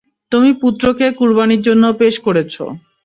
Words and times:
তুমি 0.31 0.49
পুত্রকে 0.61 1.05
কুরবানীর 1.19 1.61
জন্যে 1.61 1.89
পেশ 2.01 2.15
করেছ। 2.25 2.53